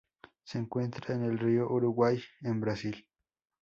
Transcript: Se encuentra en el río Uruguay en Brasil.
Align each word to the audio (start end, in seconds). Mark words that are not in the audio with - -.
Se 0.45 0.57
encuentra 0.57 1.13
en 1.13 1.21
el 1.25 1.37
río 1.37 1.67
Uruguay 1.69 2.19
en 2.41 2.59
Brasil. 2.59 3.05